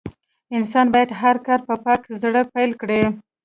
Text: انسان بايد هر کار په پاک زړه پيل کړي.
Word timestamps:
انسان 0.57 0.85
بايد 0.93 1.09
هر 1.21 1.35
کار 1.47 1.59
په 1.67 1.75
پاک 1.85 2.01
زړه 2.21 2.41
پيل 2.53 2.71
کړي. 2.81 3.01